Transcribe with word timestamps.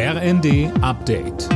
RND 0.00 0.70
Update. 0.80 1.48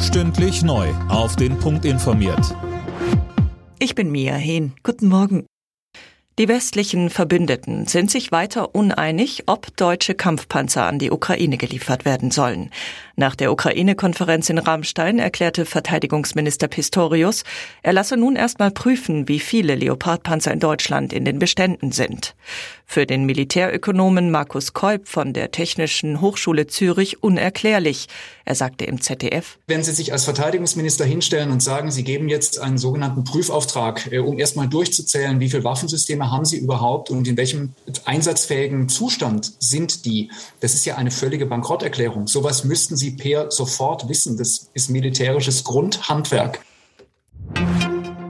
Stündlich 0.00 0.62
neu. 0.62 0.88
Auf 1.10 1.36
den 1.36 1.58
Punkt 1.58 1.84
informiert. 1.84 2.56
Ich 3.78 3.94
bin 3.94 4.10
Mia 4.10 4.36
Hehn. 4.36 4.72
Guten 4.82 5.08
Morgen. 5.08 5.44
Die 6.38 6.48
westlichen 6.48 7.10
Verbündeten 7.10 7.86
sind 7.86 8.10
sich 8.10 8.32
weiter 8.32 8.74
uneinig, 8.74 9.42
ob 9.44 9.76
deutsche 9.76 10.14
Kampfpanzer 10.14 10.86
an 10.86 10.98
die 10.98 11.10
Ukraine 11.10 11.58
geliefert 11.58 12.06
werden 12.06 12.30
sollen. 12.30 12.70
Nach 13.14 13.36
der 13.36 13.52
Ukraine-Konferenz 13.52 14.48
in 14.48 14.56
Rammstein 14.56 15.18
erklärte 15.18 15.66
Verteidigungsminister 15.66 16.68
Pistorius, 16.68 17.44
er 17.82 17.92
lasse 17.92 18.16
nun 18.16 18.36
erstmal 18.36 18.70
prüfen, 18.70 19.28
wie 19.28 19.38
viele 19.38 19.74
Leopardpanzer 19.74 20.50
in 20.50 20.60
Deutschland 20.60 21.12
in 21.12 21.26
den 21.26 21.38
Beständen 21.38 21.92
sind. 21.92 22.34
Für 22.92 23.06
den 23.06 23.24
Militärökonomen 23.24 24.32
Markus 24.32 24.72
Kolb 24.72 25.06
von 25.06 25.32
der 25.32 25.52
Technischen 25.52 26.20
Hochschule 26.20 26.66
Zürich 26.66 27.22
unerklärlich. 27.22 28.08
Er 28.44 28.56
sagte 28.56 28.84
im 28.84 29.00
ZDF, 29.00 29.58
Wenn 29.68 29.84
Sie 29.84 29.92
sich 29.92 30.12
als 30.12 30.24
Verteidigungsminister 30.24 31.04
hinstellen 31.04 31.52
und 31.52 31.62
sagen, 31.62 31.92
Sie 31.92 32.02
geben 32.02 32.28
jetzt 32.28 32.58
einen 32.58 32.78
sogenannten 32.78 33.22
Prüfauftrag, 33.22 34.10
äh, 34.10 34.18
um 34.18 34.40
erstmal 34.40 34.66
durchzuzählen, 34.66 35.38
wie 35.38 35.48
viele 35.48 35.62
Waffensysteme 35.62 36.32
haben 36.32 36.44
Sie 36.44 36.58
überhaupt 36.58 37.10
und 37.10 37.28
in 37.28 37.36
welchem 37.36 37.74
einsatzfähigen 38.06 38.88
Zustand 38.88 39.52
sind 39.60 40.04
die, 40.04 40.32
das 40.58 40.74
ist 40.74 40.84
ja 40.84 40.96
eine 40.96 41.12
völlige 41.12 41.46
Bankrotterklärung. 41.46 42.26
Sowas 42.26 42.64
müssten 42.64 42.96
Sie 42.96 43.12
per 43.12 43.52
sofort 43.52 44.08
wissen. 44.08 44.36
Das 44.36 44.68
ist 44.74 44.90
militärisches 44.90 45.62
Grundhandwerk. 45.62 46.58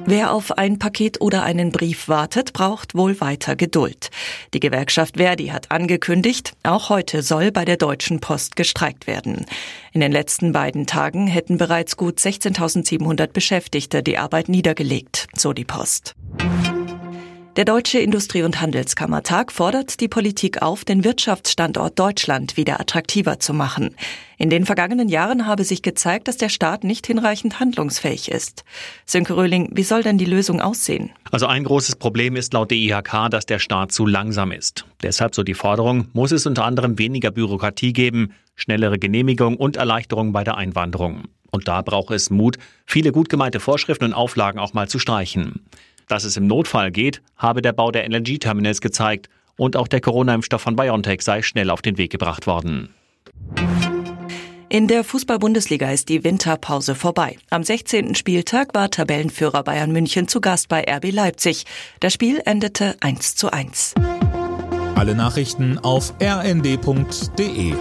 Wer 0.07 0.33
auf 0.33 0.59
ein 0.59 0.79
Paket 0.79 1.21
oder 1.21 1.43
einen 1.43 1.73
Brief 1.73 2.09
wartet, 2.09 2.53
braucht 2.53 2.95
wohl 2.95 3.21
weiter 3.21 3.55
Geduld. 3.55 4.11
Die 4.55 4.61
Gewerkschaft 4.61 5.19
Verdi 5.19 5.49
hat 5.49 5.71
angekündigt, 5.71 6.53
auch 6.63 6.89
heute 6.89 7.23
soll 7.23 7.53
bei 7.53 7.65
der 7.65 7.77
Deutschen 7.77 8.21
Post 8.21 8.57
gestreikt 8.57 9.07
werden. 9.07 9.47
In 9.93 10.01
den 10.01 10.13
letzten 10.13 10.53
beiden 10.53 10.87
Tagen 10.87 11.27
hätten 11.27 11.59
bereits 11.59 11.97
gut 11.97 12.19
16.700 12.19 13.29
Beschäftigte 13.33 14.03
die 14.03 14.19
Arbeit 14.19 14.49
niedergelegt, 14.49 15.29
so 15.37 15.53
die 15.53 15.65
Post. 15.65 16.15
Der 17.61 17.67
Deutsche 17.67 17.99
Industrie- 17.99 18.43
und 18.43 18.63
Handelskammertag 18.63 19.53
fordert 19.53 20.01
die 20.01 20.09
Politik 20.09 20.63
auf, 20.63 20.87
den 20.87 21.05
Wirtschaftsstandort 21.05 21.99
Deutschland 21.99 22.57
wieder 22.57 22.81
attraktiver 22.81 23.39
zu 23.39 23.53
machen. 23.53 23.95
In 24.39 24.49
den 24.49 24.65
vergangenen 24.65 25.11
Jahren 25.11 25.47
habe 25.47 25.65
sich 25.65 25.83
gezeigt, 25.83 26.27
dass 26.27 26.39
der 26.39 26.49
Staat 26.49 26.85
nicht 26.85 27.07
hinreichend 27.07 27.61
handlungsfähig 27.61 28.31
ist. 28.31 28.65
Sönke 29.05 29.37
Röhling, 29.37 29.69
wie 29.75 29.83
soll 29.83 30.03
denn 30.03 30.17
die 30.17 30.25
Lösung 30.25 30.63
aussehen? 30.63 31.11
Also 31.33 31.49
ein 31.49 31.65
großes 31.65 31.97
Problem 31.97 32.35
ist 32.35 32.55
laut 32.55 32.71
DIHK, 32.71 33.29
dass 33.31 33.45
der 33.45 33.59
Staat 33.59 33.93
zu 33.93 34.07
langsam 34.07 34.53
ist. 34.53 34.87
Deshalb 35.03 35.35
so 35.35 35.43
die 35.43 35.53
Forderung, 35.53 36.09
muss 36.15 36.33
es 36.33 36.47
unter 36.47 36.65
anderem 36.65 36.99
weniger 36.99 37.31
Bürokratie 37.31 37.93
geben, 37.93 38.33
schnellere 38.57 38.99
Genehmigung 38.99 39.59
und 39.59 39.77
Erleichterung 39.77 40.33
bei 40.33 40.45
der 40.45 40.57
Einwanderung. 40.57 41.25
Und 41.51 41.69
da 41.69 41.83
braucht 41.83 42.15
es 42.15 42.31
Mut, 42.31 42.57
viele 42.87 43.13
gut 43.13 43.29
gemeinte 43.29 43.61
Vorschriften 43.61 44.05
und 44.05 44.15
Auflagen 44.15 44.59
auch 44.59 44.73
mal 44.73 44.89
zu 44.89 44.99
streichen. 44.99 45.67
Dass 46.11 46.25
es 46.25 46.37
im 46.37 46.49
Notfall 46.49 46.91
geht, 46.91 47.23
habe 47.37 47.63
der 47.63 47.73
Bau 47.73 47.93
der 47.93 48.05
LNG-Terminals 48.09 48.81
gezeigt 48.81 49.29
und 49.57 49.77
auch 49.77 49.87
der 49.87 50.01
Corona-Impfstoff 50.01 50.61
von 50.61 50.75
BioNTech 50.75 51.23
sei 51.23 51.41
schnell 51.43 51.71
auf 51.71 51.83
den 51.83 51.99
Weg 51.99 52.11
gebracht 52.11 52.49
worden. 52.49 52.93
In 54.69 54.89
der 54.89 55.05
Fußball-Bundesliga 55.05 55.89
ist 55.93 56.09
die 56.09 56.25
Winterpause 56.25 56.97
vorbei. 56.97 57.39
Am 57.51 57.63
16. 57.63 58.17
Spieltag 58.17 58.75
war 58.75 58.91
Tabellenführer 58.91 59.63
Bayern 59.63 59.93
München 59.93 60.27
zu 60.27 60.41
Gast 60.41 60.69
bei 60.69 60.83
RB 60.83 61.13
Leipzig. 61.13 61.65
Das 62.01 62.13
Spiel 62.13 62.43
endete 62.45 62.97
1 63.01 63.37
zu 63.37 63.53
1. 63.53 63.95
Alle 64.97 65.15
Nachrichten 65.15 65.79
auf 65.79 66.13
rnd.de 66.21 67.75